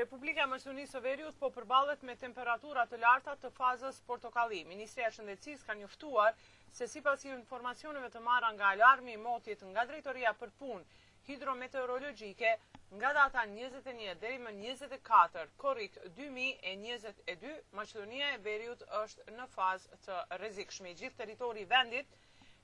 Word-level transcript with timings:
Republika 0.00 0.46
Mësunisë 0.48 1.00
Veriut 1.04 1.36
po 1.40 1.48
përbalet 1.52 2.04
me 2.08 2.14
temperaturat 2.20 2.88
të 2.90 2.98
larta 3.02 3.34
të 3.42 3.50
fazës 3.56 3.98
portokali. 4.10 4.60
Ministria 4.70 5.10
Shëndecis 5.12 5.64
ka 5.66 5.74
njëftuar 5.80 6.38
se 6.78 6.86
si 6.88 7.02
pasi 7.08 7.28
informacioneve 7.34 8.08
të 8.14 8.22
marra 8.28 8.52
nga 8.54 8.70
alarmi 8.76 9.12
i 9.16 9.20
motit 9.24 9.64
nga 9.72 9.84
drejtoria 9.90 10.32
për 10.42 10.54
pun 10.62 10.86
hidrometeorologike, 11.28 12.54
nga 13.00 13.10
data 13.18 13.44
21 13.52 14.14
deri 14.24 14.40
më 14.46 14.54
24, 14.62 15.44
korik 15.66 16.00
2022, 16.20 17.54
Macedonia 17.82 18.32
e 18.32 18.40
Veriut 18.48 18.86
është 19.02 19.36
në 19.36 19.50
fazë 19.58 20.00
të 20.06 20.22
rezikshme. 20.46 20.96
Gjithë 21.02 21.22
teritori 21.24 21.68
vendit, 21.76 22.19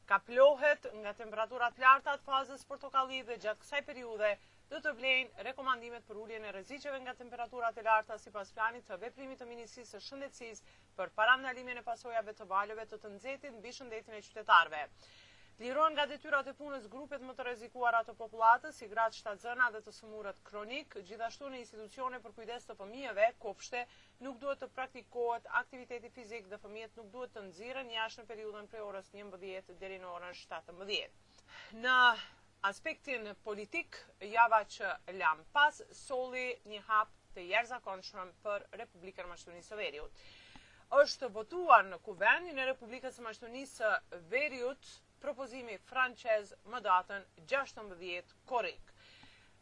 ka 0.07 0.19
plohet 0.23 0.87
nga 1.03 1.13
temperaturat 1.21 1.75
larta 1.83 2.13
të 2.17 2.27
fazës 2.31 2.65
portokalli 2.71 3.17
dhe 3.31 3.37
gjatë 3.45 3.63
kësaj 3.63 3.81
periude 3.89 4.29
dhe 4.73 4.81
të 4.85 4.93
blejnë 5.01 5.45
rekomandimet 5.49 6.07
për 6.11 6.21
ulljen 6.25 6.47
e 6.47 6.53
rezicjeve 6.57 7.01
nga 7.07 7.15
temperaturat 7.23 7.79
e 7.79 7.85
larta 7.89 8.19
si 8.25 8.31
pas 8.39 8.53
planit 8.61 8.87
të 8.93 9.01
veprimit 9.07 9.43
të 9.43 9.49
minisis 9.55 9.93
të 9.97 10.03
shëndetsis 10.07 10.63
për 11.01 11.11
parandalimin 11.19 11.83
e 11.83 11.89
pasojave 11.91 12.37
të 12.43 12.47
valjove 12.55 12.87
të 12.93 13.01
të 13.05 13.13
nëzetit 13.17 13.57
në 13.59 13.63
bishëndetin 13.67 14.19
e 14.21 14.27
qytetarve. 14.29 14.85
Liron 15.59 15.95
nga 15.97 16.05
detyrat 16.05 16.49
e 16.51 16.53
punës 16.57 16.83
grupet 16.93 17.23
më 17.25 17.33
të 17.37 17.45
rezikuar 17.47 17.97
të 18.05 18.13
popullatës, 18.19 18.75
si 18.81 18.89
gratë 18.91 19.17
shtatzëna 19.19 19.69
dhe 19.73 19.79
të 19.87 19.93
sëmurët 19.99 20.41
kronik, 20.49 20.97
gjithashtu 21.11 21.49
në 21.55 21.61
institucione 21.63 22.19
për 22.27 22.35
kujdes 22.39 22.67
të 22.69 22.75
fëmijëve, 22.81 23.29
kopshte, 23.45 23.81
nuk 24.27 24.37
duhet 24.43 24.61
të 24.65 24.69
praktikohet 24.75 25.49
aktiviteti 25.63 26.11
fizik 26.19 26.51
dhe 26.51 26.59
fëmijët 26.67 27.01
nuk 27.01 27.07
duhet 27.15 27.33
të 27.39 27.45
nxirren 27.47 27.93
jashtë 27.95 28.25
në 28.25 28.29
periudhën 28.33 28.69
prej 28.75 28.83
orës 28.89 29.09
11 29.23 29.71
deri 29.85 29.97
në 30.03 30.11
orën 30.19 30.37
17. 30.43 31.17
Në 31.87 31.97
aspektin 32.73 33.33
politik, 33.49 34.03
java 34.37 34.61
që 34.77 34.93
lam 35.23 35.41
pas 35.57 35.81
soli 36.03 36.45
një 36.75 36.83
hap 36.91 37.17
të 37.39 37.47
jerëzakonshëm 37.55 38.37
për 38.45 38.69
Republikën 38.83 39.33
Maqedonisë 39.33 39.73
së 39.73 39.81
Veriut 39.81 40.23
është 41.01 41.33
votuar 41.41 41.89
në 41.89 42.03
kuvendin 42.11 42.61
e 42.67 42.71
Republikës 42.75 43.17
së 43.23 43.27
Maqedonisë 43.31 43.77
së 43.81 44.21
Veriut 44.37 44.95
propozimi 45.21 45.77
franqez 45.91 46.53
më 46.73 46.81
datën 46.89 47.25
16 47.49 48.35
korik. 48.49 48.93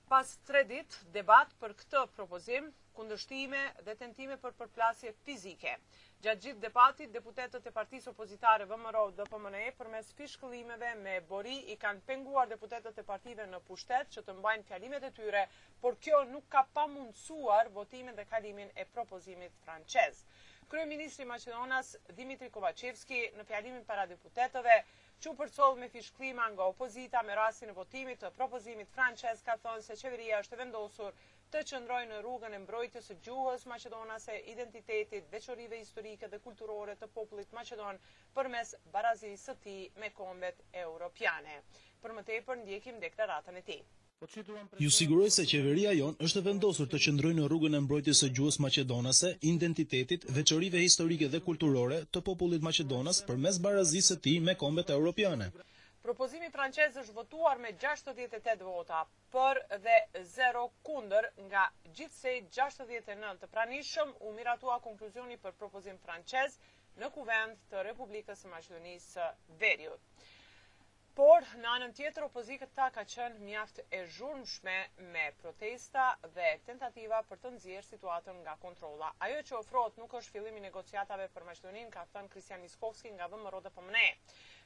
Pas 0.08 0.34
tre 0.44 0.60
dit, 0.68 0.96
debat 1.16 1.52
për 1.62 1.72
këtë 1.80 2.02
propozim, 2.16 2.66
kundështime 2.94 3.60
dhe 3.86 3.94
tentime 4.00 4.36
për 4.42 4.52
përplasje 4.58 5.14
fizike. 5.24 5.72
Gjatë 6.22 6.42
gjithë 6.44 6.60
debatit, 6.64 7.08
deputetët 7.14 7.66
e 7.66 7.72
partisë 7.76 8.12
opozitare 8.12 8.66
vëmëro 8.70 9.06
dhe 9.16 9.24
PMNE 9.32 9.72
për 9.78 9.88
mes 9.94 10.10
fishkëllimeve 10.20 10.90
me 11.00 11.16
bori 11.32 11.56
i 11.72 11.78
kanë 11.82 12.04
penguar 12.10 12.50
deputetët 12.52 13.00
e 13.02 13.06
partive 13.10 13.46
në 13.50 13.60
pushtet 13.68 14.12
që 14.14 14.22
të 14.28 14.36
mbajnë 14.38 14.68
fjalimet 14.70 15.08
e 15.08 15.12
tyre, 15.18 15.46
por 15.82 15.98
kjo 16.06 16.22
nuk 16.32 16.46
ka 16.56 16.62
pa 16.78 16.84
mundësuar 16.94 17.72
votimin 17.78 18.14
dhe 18.20 18.28
kalimin 18.30 18.70
e 18.76 18.84
propozimit 18.94 19.56
franqez. 19.64 20.20
Kryeministri 20.72 21.24
Macedonas 21.32 21.94
Dimitri 22.20 22.50
Kovacevski 22.50 23.24
në 23.40 23.44
fjalimin 23.50 23.84
para 23.90 24.06
deputetëve, 24.14 24.82
që 25.24 25.32
përcol 25.38 25.76
me 25.80 25.86
fishklima 25.90 26.44
nga 26.52 26.64
opozita 26.70 27.20
me 27.26 27.34
rasin 27.38 27.70
e 27.72 27.74
votimit 27.74 28.20
të 28.22 28.30
propozimit 28.38 28.90
Francesca 28.94 29.54
thonë 29.66 29.84
se 29.88 29.96
qeveria 30.00 30.40
është 30.44 30.58
vendosur 30.62 31.20
të 31.56 31.62
qëndroj 31.70 32.00
në 32.12 32.16
rrugën 32.24 32.56
e 32.56 32.60
mbrojtës 32.64 33.10
e 33.14 33.16
gjuhës 33.28 33.66
Macedonase, 33.74 34.40
identitetit, 34.54 35.28
veqorive 35.36 35.80
historike 35.84 36.32
dhe 36.32 36.40
kulturore 36.48 36.96
të 37.04 37.10
popullit 37.20 37.54
Macedon 37.60 38.02
për 38.40 38.50
mes 38.56 38.74
barazisë 38.98 39.58
të 39.58 39.64
ti 39.68 39.76
me 40.04 40.10
kombet 40.22 40.66
europiane. 40.86 41.56
Për 42.02 42.18
më 42.18 42.26
tepër, 42.32 42.60
ndjekim 42.66 43.00
deklaratën 43.08 43.62
e 43.62 43.64
ti. 43.70 43.82
Po 44.24 44.30
Ju 44.80 44.90
siguroj 44.96 45.28
se 45.36 45.44
qeveria 45.48 45.90
jonë 45.96 46.24
është 46.26 46.40
vendosur 46.44 46.86
të 46.92 46.98
qëndrojnë 47.06 47.38
në 47.42 47.48
rrugën 47.52 47.74
e 47.76 47.80
mbrojtjes 47.86 48.22
së 48.24 48.28
gjuhës 48.36 48.56
maqedonase, 48.64 49.32
identitetit, 49.48 50.22
veçorive 50.36 50.80
historike 50.84 51.28
dhe 51.34 51.40
kulturore 51.48 51.98
të 52.16 52.22
popullit 52.28 52.62
maqedonas 52.68 53.20
përmes 53.28 53.58
barazisë 53.66 54.14
së 54.14 54.18
tij 54.26 54.38
me 54.46 54.54
kombet 54.62 54.92
europiane. 54.96 55.50
Propozimi 56.06 56.48
francez 56.56 56.96
është 57.02 57.16
votuar 57.18 57.60
me 57.66 57.74
68 57.84 58.64
vota 58.70 59.02
për 59.36 59.60
dhe 59.86 59.98
0 60.32 60.64
kundër 60.88 61.28
nga 61.50 61.66
gjithsej 61.98 62.38
69 62.60 63.42
të 63.44 63.50
pranishëm 63.58 64.14
u 64.20 64.32
miratua 64.40 64.78
konkluzioni 64.88 65.36
për 65.44 65.56
propozim 65.60 66.00
francez 66.08 66.56
në 67.02 67.12
kuvend 67.18 67.60
të 67.74 67.84
Republikës 67.90 68.46
së 68.46 68.54
Maqedonisë 68.56 69.12
së 69.18 69.28
Veriut. 69.60 70.08
Por, 71.18 71.44
në 71.62 71.68
anën 71.76 71.92
tjetër, 71.94 72.24
ta 72.76 72.84
ka 72.94 73.02
qenë 73.10 73.38
mjaft 73.48 73.76
e 73.96 73.98
zhurmshme 74.16 74.72
me 75.14 75.26
protesta 75.42 76.06
dhe 76.38 76.46
tentativa 76.70 77.20
për 77.28 77.38
të 77.44 77.52
nëzirë 77.56 77.82
situatën 77.88 78.40
nga 78.46 78.54
kontrola. 78.64 79.10
Ajo 79.26 79.44
që 79.50 79.54
ofrot 79.60 80.00
nuk 80.02 80.16
është 80.20 80.34
fillimi 80.36 80.62
negociatave 80.64 81.28
për 81.36 81.46
maqedonin, 81.50 81.92
ka 81.98 82.02
thënë 82.16 82.32
Kristian 82.34 82.64
Miskovski 82.64 83.12
nga 83.18 83.28
vëmë 83.34 83.52
rodë 83.56 83.70
për 83.70 83.84
po 83.84 83.84
mëne. 83.90 84.02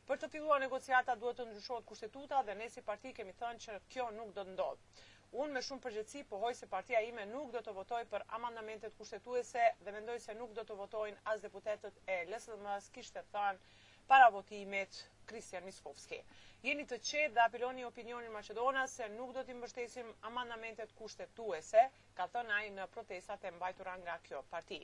Për 0.09 0.23
të 0.23 0.31
filluar 0.37 0.63
negociata 0.65 1.19
duhet 1.25 1.37
të 1.43 1.47
ndryshohet 1.51 1.87
kushtetuta 1.93 2.41
dhe 2.49 2.57
ne 2.63 2.71
si 2.77 2.85
parti 2.89 3.13
kemi 3.21 3.37
thënë 3.43 3.61
që 3.67 3.77
kjo 3.93 4.09
nuk 4.21 4.33
do 4.41 4.47
të 4.49 4.55
ndodhë. 4.57 5.05
Unë 5.43 5.59
me 5.59 5.65
shumë 5.69 5.85
përgjëtësi 5.89 6.25
pohoj 6.33 6.55
se 6.63 6.71
partia 6.77 7.05
ime 7.11 7.29
nuk 7.35 7.53
do 7.59 7.61
të 7.69 7.77
votoj 7.83 8.01
për 8.15 8.25
amandamentet 8.41 8.97
kushtetuese 9.03 9.69
dhe 9.85 9.97
mendoj 10.01 10.17
se 10.29 10.39
nuk 10.41 10.57
do 10.61 10.65
të 10.73 10.81
votojnë 10.81 11.23
as 11.35 11.45
deputetet 11.45 12.01
e 12.17 12.23
lësë 12.33 12.55
dhe 12.57 12.63
mësë 12.71 12.95
kishtë 12.99 13.27
të 13.27 13.37
thënë 13.37 13.79
para 14.11 14.29
votimit 14.33 14.89
Kristian 15.29 15.65
Miskovski. 15.69 16.17
Jeni 16.65 16.87
të 16.89 16.97
qetë 17.05 17.33
dhe 17.37 17.43
apiloni 17.45 17.85
opinionin 17.85 18.33
Macedona 18.33 18.87
se 18.89 19.05
nuk 19.13 19.35
do 19.37 19.43
t'i 19.45 19.57
mbështesim 19.59 20.09
amandamentet 20.31 20.95
kushtetuese, 20.97 21.83
ka 22.17 22.25
thënë 22.33 22.55
ai 22.59 22.71
në 22.79 22.87
protestat 22.95 23.45
e 23.45 23.53
mbajtura 23.59 23.99
nga 24.01 24.15
kjo 24.25 24.41
parti. 24.55 24.79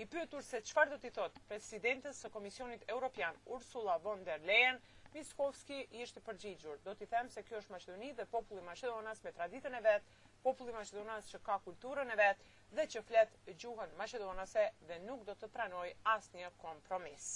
I 0.00 0.06
pyetur 0.14 0.42
se 0.42 0.62
çfarë 0.70 0.94
do 0.94 0.98
t'i 1.02 1.12
thotë 1.18 1.44
presidentes 1.50 2.22
së 2.24 2.32
Komisionit 2.38 2.88
Evropian 2.96 3.36
Ursula 3.58 3.98
von 4.06 4.24
der 4.30 4.40
Leyen, 4.48 4.80
Miskovski 5.14 5.82
ishte 6.00 6.24
përgjigjur. 6.26 6.80
Do 6.88 6.96
t'i 6.96 7.06
them 7.12 7.28
se 7.36 7.44
kjo 7.46 7.60
është 7.60 7.76
Maqedoni 7.76 8.12
dhe 8.16 8.26
populli 8.32 8.64
Maqedonas 8.70 9.20
me 9.28 9.34
traditën 9.38 9.76
e 9.76 9.84
vet, 9.90 10.08
populli 10.48 10.72
Maqedonas 10.80 11.28
që 11.34 11.44
ka 11.50 11.60
kulturën 11.68 12.10
e 12.10 12.18
vet 12.24 12.42
dhe 12.80 12.88
që 12.94 13.04
flet 13.10 13.36
gjuhën 13.64 13.94
maqedonase 14.00 14.66
dhe 14.90 14.98
nuk 15.04 15.24
do 15.28 15.36
të 15.38 15.52
pranoj 15.54 15.88
asnjë 16.16 16.50
kompromis. 16.64 17.30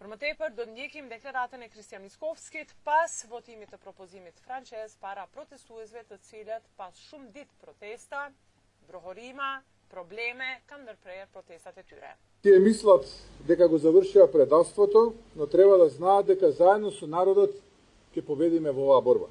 Për 0.00 0.08
më 0.08 0.16
tepër, 0.16 0.52
do 0.56 0.64
të 0.64 0.72
njëkim 0.78 1.08
deklaratën 1.12 1.64
e 1.64 1.66
Kristian 1.72 2.00
Miskovskit 2.06 2.70
pas 2.88 3.18
votimit 3.28 3.68
të 3.68 3.76
propozimit 3.82 4.38
franqez 4.46 4.94
para 5.06 5.26
protestuesve 5.34 6.00
të 6.08 6.16
cilët 6.28 6.62
pas 6.80 7.02
shumë 7.10 7.28
ditë 7.34 7.58
protesta, 7.66 8.22
brohorima, 8.88 9.50
probleme, 9.92 10.48
kanë 10.72 10.86
nërprejer 10.86 11.28
protestat 11.36 11.82
e 11.84 11.84
tyre. 11.90 12.14
Ti 12.40 12.56
e 12.56 12.62
mislat 12.64 13.12
dhe 13.50 13.58
ka 13.60 13.68
gu 13.74 13.82
zavërshia 13.84 14.24
për 14.32 14.46
edastvëto, 14.48 15.02
në 15.42 15.50
treba 15.56 15.76
dhe 15.84 15.90
zna 15.98 16.16
dhe 16.32 16.38
ka 16.46 16.50
zajnë 16.62 16.86
në 16.86 16.96
su 16.96 17.10
narodet 17.18 17.60
ki 18.16 18.24
povedi 18.32 18.62
me 18.68 18.72
voha 18.80 19.02
borba. 19.10 19.28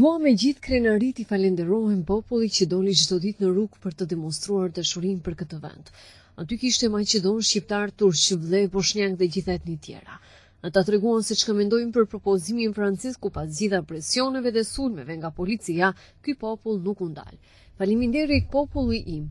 Dua 0.00 0.16
me 0.24 0.32
gjitë 0.32 0.64
krenarit 0.70 1.20
i 1.22 1.28
falenderohen 1.34 2.00
populli 2.12 2.48
që 2.58 2.70
doli 2.72 2.96
gjithë 2.96 3.16
të 3.18 3.22
ditë 3.28 3.44
në 3.46 3.52
rukë 3.60 3.84
për 3.84 4.00
të 4.00 4.10
demonstruar 4.16 4.72
të 4.80 4.88
për 5.28 5.38
këtë 5.44 5.60
vendë. 5.68 5.90
Aty 6.42 6.54
kishte 6.62 6.88
më 6.92 6.98
shqiptar 7.48 7.88
turq 7.98 8.16
që 8.22 8.34
vlej 8.40 8.64
boshnjak 8.74 9.12
dhe 9.20 9.28
gjithë 9.34 9.52
etni 9.58 9.76
tjera. 9.84 10.16
Ata 10.68 10.82
treguan 10.88 11.22
se 11.28 11.34
çka 11.42 11.52
mendojnë 11.60 11.94
për 11.96 12.06
propozimin 12.14 12.74
francez 12.78 13.14
ku 13.22 13.30
pas 13.36 13.48
gjitha 13.60 13.80
presioneve 13.92 14.52
dhe 14.56 14.66
sulmeve 14.72 15.16
nga 15.20 15.30
policia, 15.40 15.88
ky 16.22 16.32
popull 16.44 16.82
nuk 16.88 17.00
u 17.06 17.08
ndal. 17.14 17.34
Faleminderit 17.78 18.52
popullit 18.56 19.08
im. 19.18 19.24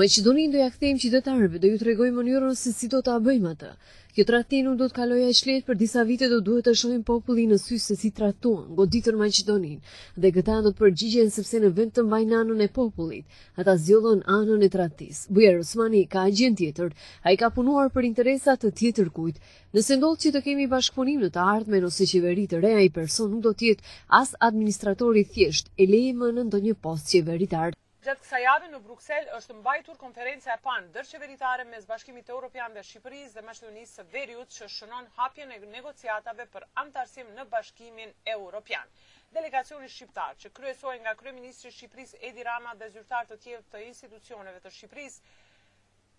Maqedonin 0.00 0.48
do 0.48 0.58
kthejmë 0.74 1.00
qytetarëve, 1.02 1.58
do 1.62 1.68
ju 1.70 1.76
tregoj 1.80 2.06
mënyrën 2.18 2.54
se 2.58 2.70
si 2.76 2.86
do 2.92 3.00
ta 3.08 3.16
bëjmë 3.24 3.48
atë. 3.50 3.72
Kjo 4.16 4.24
të 4.28 4.32
ratinu 4.34 4.70
do 4.82 4.86
të 4.88 4.94
kaloj 4.98 5.18
aq 5.26 5.40
lehtë, 5.48 5.66
për 5.66 5.78
disa 5.82 6.04
vite 6.10 6.28
do 6.32 6.38
duhet 6.46 6.64
të 6.68 6.72
shohim 6.82 7.02
populli 7.10 7.44
në 7.50 7.58
sy 7.64 7.76
se 7.86 7.96
si 8.02 8.10
tratuan 8.20 8.70
goditur 8.78 9.18
Maqedonin. 9.24 9.82
Dhe 10.16 10.30
këta 10.38 10.56
do 10.68 10.72
të 10.72 10.84
përgjigjen 10.86 11.28
sepse 11.36 11.60
në 11.66 11.72
vend 11.80 11.92
të 11.98 12.06
mbajnë 12.06 12.38
anën 12.38 12.64
e 12.64 12.70
popullit, 12.78 13.36
ata 13.60 13.74
zgjodhin 13.84 14.24
anën 14.38 14.64
e 14.68 14.72
tradhtis. 14.76 15.20
Buja 15.34 15.52
Osmani 15.60 16.00
ka 16.14 16.24
agjent 16.30 16.56
tjetër, 16.62 16.96
ai 17.28 17.34
ka 17.44 17.52
punuar 17.58 17.92
për 17.92 18.08
interesa 18.12 18.56
të 18.56 18.72
tjetër 18.80 19.12
kujt. 19.18 19.44
Nëse 19.76 20.00
ndodh 20.00 20.24
që 20.24 20.34
të 20.38 20.44
kemi 20.48 20.70
bashkëpunim 20.72 21.20
në 21.26 21.32
të 21.36 21.44
ardhmen 21.54 21.84
ose 21.90 22.08
qeveri 22.14 22.48
të 22.48 22.64
re, 22.64 22.72
ai 22.80 22.88
person 22.96 23.28
nuk 23.34 23.44
do 23.50 23.52
të 23.60 23.68
jetë 23.68 23.94
as 24.22 24.32
administratori 24.50 25.28
thjesht, 25.36 25.68
e 25.76 25.90
lejmë 25.94 26.32
në 26.38 26.48
ndonjë 26.48 26.80
post 26.86 27.12
qeveritar. 27.12 27.76
Gjatë 28.06 28.18
kësa 28.22 28.38
jave 28.42 28.68
në 28.70 28.78
Bruxelles 28.84 29.34
është 29.36 29.54
mbajtur 29.56 29.98
konferenca 30.00 30.50
e 30.50 30.60
panë 30.64 30.88
dërqeveritare 30.96 31.66
me 31.68 31.78
zbashkimit 31.84 32.32
e 32.32 32.32
Europian 32.36 32.72
dhe 32.74 32.82
Shqipëris 32.88 33.36
dhe 33.36 33.44
Maqedonisë 33.48 34.00
së 34.00 34.04
Veriut 34.14 34.56
që 34.56 34.66
shënon 34.76 35.06
hapjen 35.18 35.52
e 35.54 35.58
negociatave 35.74 36.46
për 36.56 36.66
antarësim 36.82 37.30
në 37.36 37.44
bashkimin 37.52 38.16
e 38.32 38.34
Europian. 38.34 38.90
Delegacioni 39.38 39.92
shqiptar 39.98 40.34
që 40.44 40.50
kryesoj 40.58 40.96
nga 41.04 41.12
Kryeministri 41.22 41.72
Shqipëris 41.76 42.16
Edi 42.30 42.48
Rama 42.50 42.74
dhe 42.82 42.90
zyrtar 42.96 43.30
të 43.30 43.38
tjevë 43.46 43.62
të 43.76 43.84
institucioneve 43.86 44.64
të 44.66 44.74
Shqipëris 44.80 45.20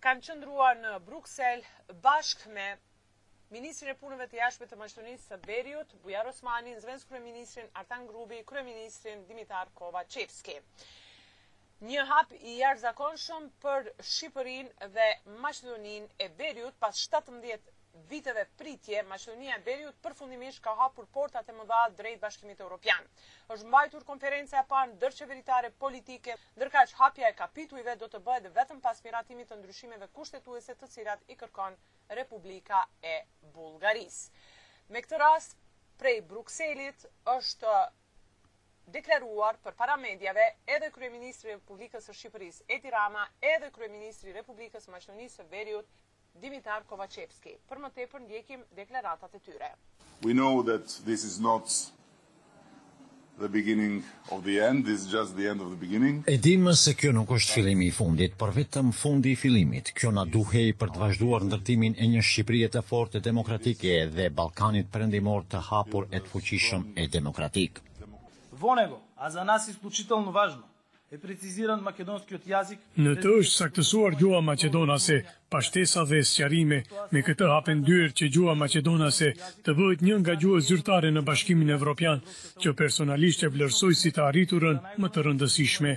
kanë 0.08 0.26
qëndrua 0.30 0.70
në 0.80 0.94
Bruxelles 1.12 1.70
bashkë 2.08 2.54
me 2.56 2.68
Ministrin 3.58 3.92
e 3.92 3.98
punëve 4.04 4.30
të 4.32 4.40
jashtme 4.40 4.72
të 4.72 4.80
Maqedonisë 4.86 5.28
së 5.34 5.42
Veriut, 5.52 5.94
Bujar 6.08 6.32
Osmani, 6.32 6.78
zëvendës 6.80 7.06
kryeministrin 7.12 7.70
Artan 7.84 8.08
Grubi, 8.14 8.40
kryeministrin 8.54 9.28
Dimitar 9.32 9.76
Kovacevski 9.82 10.62
një 11.82 12.02
hap 12.06 12.32
i 12.38 12.52
jarë 12.60 12.78
zakonshëm 12.80 13.46
për 13.62 13.88
Shqipërin 14.08 14.68
dhe 14.96 15.06
Maqedonin 15.44 16.04
e 16.18 16.28
Berjut 16.40 16.74
pas 16.84 16.94
17 17.14 17.72
viteve 18.12 18.44
pritje, 18.60 19.02
Maqedonia 19.10 19.56
e 19.56 19.62
Berjut 19.66 19.96
përfundimisht 20.04 20.62
ka 20.66 20.74
hapur 20.80 21.06
portat 21.16 21.48
e 21.50 21.54
mëdha 21.56 21.80
drejt 21.98 22.20
Bashkimit 22.22 22.60
Evropian. 22.66 23.02
Është 23.54 23.68
mbajtur 23.72 24.04
konferenca 24.12 24.60
e 24.62 24.68
parë 24.70 24.92
ndërqeveritare 24.92 25.72
politike, 25.86 26.38
ndërka 26.56 26.84
që 26.92 26.96
hapja 27.00 27.32
e 27.32 27.36
kapitujve 27.42 27.96
do 28.04 28.08
të 28.14 28.22
bëhet 28.28 28.48
vetëm 28.60 28.80
pas 28.86 29.02
miratimit 29.08 29.50
të 29.50 29.58
ndryshimeve 29.62 30.10
kushtetuese 30.18 30.76
të 30.78 30.90
cilat 30.94 31.26
i 31.36 31.40
kërkon 31.42 31.76
Republika 32.20 32.84
e 33.02 33.18
Bulgaris. 33.58 34.20
Me 34.94 35.02
këtë 35.06 35.20
rast, 35.26 35.58
prej 36.04 36.20
Bruxellit 36.32 37.06
është 37.36 37.76
deklaruar 38.86 39.56
për 39.64 39.74
para 39.78 39.96
medjave 39.96 40.44
edhe 40.76 40.90
Kryeministri 40.92 41.54
Republikës 41.54 42.04
së 42.08 42.14
Shqipëris 42.18 42.62
Edi 42.68 42.90
Rama 42.92 43.24
edhe 43.40 43.70
Kryeministri 43.72 44.32
Republikës 44.36 44.84
së 44.88 44.92
Maqedonisë 44.94 45.40
së 45.40 45.46
Veriut 45.52 45.88
Dimitar 46.42 46.84
Kovacevski. 46.90 47.56
Për 47.70 47.78
më 47.82 47.92
tepër 47.96 48.24
ndjekim 48.26 48.64
deklaratat 48.76 49.34
e 49.38 49.42
tyre. 49.46 49.72
We 50.22 50.32
know 50.32 50.62
that 50.62 50.98
this 51.06 51.24
is 51.24 51.40
not 51.40 51.70
the 53.38 53.48
beginning 53.48 54.02
of 54.30 54.44
the 54.44 54.60
end, 54.60 54.84
this 54.86 55.04
is 55.06 55.06
just 55.12 55.36
the 55.36 55.46
end 55.48 55.60
of 55.60 55.70
the 55.70 55.78
beginning. 55.84 56.22
E 56.26 56.36
dimë 56.38 56.74
se 56.78 56.92
kjo 56.98 57.12
nuk 57.16 57.30
është 57.38 57.56
fillimi 57.56 57.88
i 57.90 57.94
fundit, 57.94 58.36
por 58.38 58.52
vetëm 58.56 58.92
fundi 58.94 59.32
i 59.34 59.38
fillimit. 59.40 59.90
Kjo 59.96 60.12
na 60.18 60.26
duhej 60.36 60.74
për 60.78 60.92
të 60.94 61.02
vazhduar 61.06 61.46
ndërtimin 61.48 61.96
e 61.98 62.10
një 62.16 62.22
Shqipërie 62.28 62.70
të 62.76 62.84
fortë 62.90 63.22
demokratike 63.30 63.96
dhe 64.18 64.28
Ballkanit 64.40 64.90
perëndimor 64.94 65.46
të 65.56 65.64
hapur 65.72 66.10
e 66.10 66.20
të 66.22 66.30
fuqishëm 66.34 66.92
e 66.98 67.08
demokratik. 67.18 67.82
Во 68.60 68.74
него, 68.76 69.02
а 69.16 69.30
за 69.30 69.44
нас 69.44 69.68
исклучително 69.68 70.30
важно, 70.32 70.62
е 71.12 71.18
прецизиран 71.20 71.80
македонскиот 71.82 72.44
јазик. 72.48 72.78
Не 72.96 73.14
те 73.16 73.28
уште 73.38 73.54
сактесуар 73.58 74.12
ѓува 74.18 74.40
Македона 74.52 74.96
се, 75.06 75.16
me 77.12 77.20
këtë 77.28 77.46
hapen 77.54 77.78
dyrë 77.88 78.10
që 78.18 78.26
gjua 78.34 78.54
Macedona 78.64 79.10
se 79.18 79.28
të 79.64 79.70
bëhet 79.78 80.00
njën 80.06 80.20
nga 80.24 80.34
gjua 80.42 80.58
zyrtare 80.68 81.10
në 81.14 81.22
bashkimin 81.30 81.70
evropian, 81.78 82.18
që 82.62 82.74
personalisht 82.82 83.40
e 83.46 83.52
vlerësoj 83.54 83.92
si 84.02 84.10
të 84.14 84.20
arriturën 84.28 84.78
më 85.02 85.08
të 85.14 85.20
rëndësishme 85.28 85.92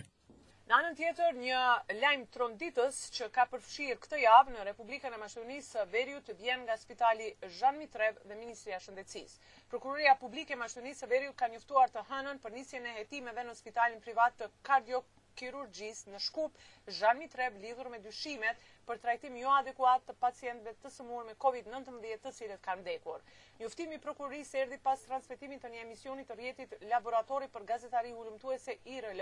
tjetër, 0.97 1.35
një 1.37 1.57
lajmë 2.01 2.25
tronditës 2.33 2.97
që 3.17 3.27
ka 3.35 3.43
përfshirë 3.51 3.97
këtë 4.01 4.19
javë 4.23 4.53
në 4.55 4.63
Republikën 4.69 5.13
e 5.13 5.19
Mashtunisë 5.21 5.75
së 5.75 5.83
Veriut 5.93 6.25
të 6.25 6.33
vjen 6.39 6.63
nga 6.65 6.77
Spitali 6.81 7.27
Zhan 7.59 7.77
Mitrev 7.77 8.17
dhe 8.23 8.37
Ministria 8.39 8.79
Shëndecis. 8.81 9.35
Prokuroria 9.69 10.15
Publike 10.23 10.57
Mashtunisë 10.57 11.03
së 11.03 11.09
Veriut 11.11 11.37
ka 11.41 11.51
njëftuar 11.53 11.93
të 11.93 12.01
hënën 12.09 12.41
për 12.47 12.55
njësje 12.57 12.81
në 12.87 12.95
jetimeve 13.01 13.45
në 13.45 13.55
Spitalin 13.61 14.01
Privat 14.07 14.39
të 14.41 14.49
Kardiokirurgjisë 14.71 16.15
në 16.15 16.23
Shkup 16.29 16.57
Zhan 16.99 17.21
Mitrev 17.21 17.61
lidhur 17.67 17.93
me 17.93 18.01
dyshimet 18.09 18.65
për 18.87 18.99
trajtim 19.03 19.35
jo 19.35 19.51
adekuat 19.51 20.03
të 20.07 20.13
pacientëve 20.21 20.73
të 20.81 20.89
sëmurë 20.95 21.27
me 21.27 21.33
COVID-19 21.43 22.21
të 22.23 22.31
cilët 22.37 22.61
kanë 22.63 22.83
vdekur. 22.85 23.19
Njoftimi 23.59 23.97
prokurri 23.99 24.43
prokurorisë 24.43 24.59
erdhi 24.61 24.77
pas 24.85 25.01
transmetimit 25.09 25.61
të 25.63 25.71
një 25.73 25.81
emisioni 25.83 26.23
të 26.29 26.37
rjetit 26.37 26.75
Laboratori 26.91 27.49
për 27.51 27.65
Gazetari 27.73 28.13
ullumtuese 28.15 28.77
IRL, 28.93 29.21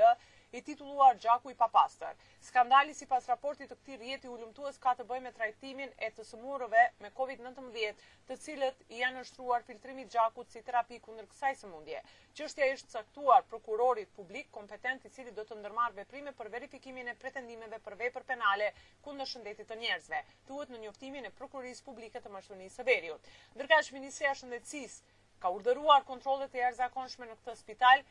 i 0.55 0.61
titulluar 0.63 1.17
Gjaku 1.19 1.51
i 1.51 1.55
Papastër. 1.59 2.13
Skandali 2.47 2.93
sipas 2.95 3.25
raportit 3.31 3.71
të 3.71 3.75
këtij 3.79 3.97
rjeti 4.01 4.29
ulumtues 4.31 4.77
ka 4.79 4.93
të 4.95 5.03
bëjë 5.09 5.23
me 5.25 5.31
trajtimin 5.35 5.89
e 6.07 6.11
të 6.15 6.23
sëmurëve 6.29 6.83
me 7.03 7.09
COVID-19, 7.17 7.97
të 8.29 8.37
cilët 8.45 8.85
janë 8.99 9.23
ushtruar 9.25 9.65
filtrimit 9.67 10.11
gjakut 10.13 10.47
si 10.53 10.61
terapi 10.67 10.99
kundër 11.03 11.27
kësaj 11.33 11.55
sëmundje. 11.63 11.99
Çështja 12.37 12.69
është 12.77 12.93
caktuar 12.99 13.43
prokurorit 13.49 14.13
publik 14.15 14.47
kompetent 14.53 15.07
i 15.09 15.11
cili 15.17 15.31
do 15.35 15.43
të 15.47 15.57
ndërmarrë 15.61 15.99
veprime 16.01 16.31
për 16.37 16.49
verifikimin 16.53 17.07
e 17.11 17.15
pretendimeve 17.19 17.79
për 17.83 17.95
vepër 18.05 18.25
penale 18.29 18.69
kundër 19.07 19.31
shëndetit 19.55 19.71
të 19.71 19.75
njerëzve, 19.81 20.17
duhet 20.49 20.71
në 20.73 20.79
njoftimin 20.81 21.27
e 21.27 21.31
Prokurorisë 21.39 21.83
publike 21.85 22.19
të 22.23 22.31
mashtunisë 22.33 22.75
së 22.79 22.83
veriut. 22.89 23.29
Ndërka 23.55 23.77
është 23.83 23.95
Ministria 23.97 24.31
Shëndetsis 24.39 24.97
ka 25.45 25.51
urderuar 25.59 26.03
kontrolet 26.09 26.57
e 26.57 26.59
jarëzakonshme 26.63 27.29
në 27.29 27.37
këtë 27.39 27.55
spital, 27.61 28.03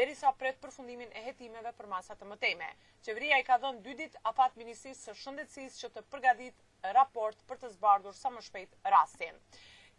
derisa 0.00 0.34
pret 0.42 0.60
përfundimin 0.66 1.16
e 1.16 1.22
hetimeve 1.28 1.72
për 1.80 1.88
masat 1.94 2.20
të 2.20 2.28
mëtejme. 2.34 2.68
Qeveria 3.08 3.40
i 3.44 3.48
ka 3.48 3.58
dhënë 3.64 3.82
dy 3.88 3.96
dit 4.02 4.20
apat 4.34 4.60
Ministrisë 4.64 5.06
së 5.08 5.16
Shëndetësisë 5.22 5.84
që 5.84 5.94
të 5.96 6.04
përgadit 6.12 6.60
raport 7.00 7.44
për 7.48 7.64
të 7.64 7.72
zbardur 7.78 8.16
sa 8.20 8.36
më 8.36 8.44
shpejt 8.50 8.78
rastin 8.96 9.36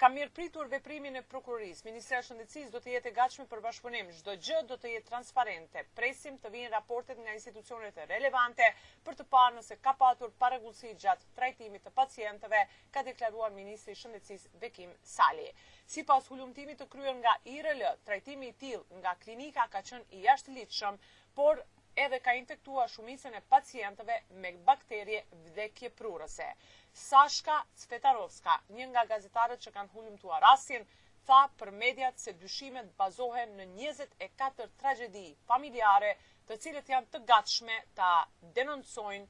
ka 0.02 0.10
mirë 0.10 0.32
pritur 0.34 0.66
veprimin 0.66 1.20
e 1.20 1.22
prokuroris. 1.30 1.84
Ministria 1.86 2.24
Shëndecis 2.26 2.72
do 2.74 2.80
të 2.82 2.96
jetë 2.96 3.12
e 3.12 3.12
gachme 3.18 3.44
për 3.52 3.60
bashkëpunim. 3.68 4.08
Shdo 4.18 4.34
gjë 4.48 4.62
do 4.72 4.78
të 4.82 4.94
jetë 4.96 5.10
transparente. 5.12 5.84
Presim 6.00 6.40
të 6.42 6.50
vinë 6.56 6.72
raportet 6.74 7.20
nga 7.22 7.36
institucionet 7.38 8.00
e 8.02 8.08
relevante 8.10 8.66
për 9.06 9.20
të 9.20 9.28
parë 9.36 9.60
nëse 9.60 9.78
ka 9.86 9.94
patur 10.00 10.32
paregullësi 10.42 10.96
gjatë 11.06 11.28
trajtimit 11.38 11.86
të 11.86 11.94
pacientëve, 12.00 12.64
ka 12.96 13.04
deklaruar 13.12 13.54
Ministri 13.60 13.94
Shëndecis 14.02 14.48
Bekim 14.64 14.90
Sali. 15.14 15.46
Si 15.86 16.02
pas 16.10 16.32
hullumtimit 16.34 16.82
të 16.82 16.90
kryer 16.96 17.14
nga 17.22 17.36
IRL, 17.54 17.86
trajtimi 18.10 18.50
i 18.50 18.58
til 18.66 18.82
nga 19.04 19.14
klinika 19.22 19.68
ka 19.76 19.84
qënë 19.92 20.16
i 20.18 20.26
ashtë 20.34 20.58
litëshëm, 20.58 20.98
por 21.38 21.62
edhe 21.98 22.20
ka 22.24 22.34
infektuar 22.40 22.88
shumicën 22.92 23.34
e 23.36 23.40
pacientëve 23.54 24.16
me 24.44 24.52
bakterje 24.70 25.18
vdekje 25.48 25.90
prurëse. 26.00 26.46
Sashka 26.94 27.56
Cvetarovska, 27.84 28.54
një 28.78 28.88
nga 28.92 29.04
gazetarët 29.14 29.64
që 29.66 29.72
kanë 29.78 29.92
hullim 29.96 30.16
të 30.22 30.32
arasin, 30.40 30.86
tha 31.28 31.40
për 31.62 31.72
mediat 31.84 32.20
se 32.24 32.34
dyshimet 32.44 32.94
bazohen 33.02 33.58
në 33.60 33.68
24 33.82 34.70
tragedi 34.84 35.26
familjare 35.52 36.14
të 36.48 36.58
cilët 36.68 36.90
janë 36.94 37.12
të 37.18 37.24
gatshme 37.34 37.82
ta 38.00 38.12
denoncojnë 38.60 39.28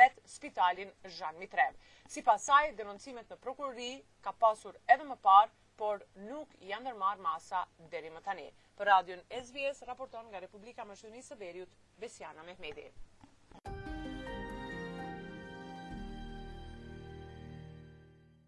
vetë 0.00 0.26
spitalin 0.34 0.90
Zhan 1.08 1.38
Mitrev. 1.44 1.74
Si 2.16 2.22
pasaj, 2.22 2.72
denoncimet 2.82 3.28
në 3.32 3.36
prokurri 3.46 3.90
ka 4.28 4.32
pasur 4.44 4.76
edhe 4.96 5.04
më 5.12 5.16
parë, 5.30 5.50
por 5.80 6.00
nuk 6.28 6.54
janë 6.72 6.90
nërmarë 6.90 7.22
masa 7.30 7.62
deri 7.96 8.10
më 8.18 8.22
tani 8.30 8.48
për 8.80 8.88
radion 8.92 9.22
SBS 9.38 9.80
raporton 9.90 10.30
nga 10.32 10.42
Republika 10.46 10.88
Mashtunisë 10.92 11.34
së 11.34 11.42
Veriut, 11.44 11.78
Besiana 12.06 12.50
Mehmedi. 12.52 12.90